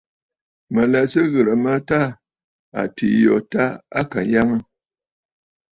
Mǝ̀ 0.73 0.85
lɛ 0.91 1.01
Sɨ 1.11 1.21
ghirǝ 1.31 1.53
mǝ 1.63 1.73
tâ 1.87 1.99
atiî 2.81 3.09
yo 3.25 3.35
tâ 3.51 3.63
à 3.99 4.01
Kanyaŋǝ. 4.11 4.57